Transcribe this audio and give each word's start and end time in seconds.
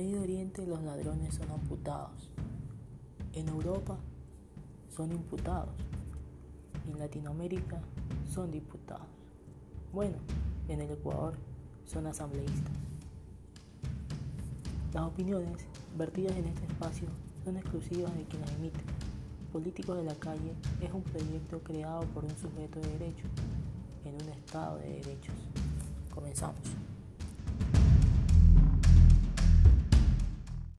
Medio 0.00 0.22
Oriente 0.22 0.66
los 0.66 0.82
ladrones 0.82 1.34
son 1.34 1.50
amputados. 1.50 2.30
En 3.34 3.48
Europa 3.48 3.98
son 4.88 5.12
imputados. 5.12 5.74
En 6.90 6.98
Latinoamérica 6.98 7.82
son 8.32 8.50
diputados. 8.50 9.06
Bueno, 9.92 10.16
en 10.68 10.80
el 10.80 10.90
Ecuador 10.90 11.34
son 11.84 12.06
asambleístas. 12.06 12.72
Las 14.94 15.02
opiniones 15.02 15.66
vertidas 15.98 16.34
en 16.34 16.46
este 16.46 16.64
espacio 16.64 17.08
son 17.44 17.58
exclusivas 17.58 18.16
de 18.16 18.24
quien 18.24 18.40
las 18.40 18.52
emiten. 18.52 18.80
Políticos 19.52 19.98
de 19.98 20.04
la 20.04 20.14
calle 20.14 20.54
es 20.80 20.90
un 20.94 21.02
proyecto 21.02 21.58
creado 21.62 22.04
por 22.14 22.24
un 22.24 22.34
sujeto 22.38 22.80
de 22.80 22.88
derecho 22.98 23.26
en 24.06 24.14
un 24.14 24.30
estado 24.30 24.78
de 24.78 24.94
derechos. 24.94 25.34
Comenzamos. 26.14 26.79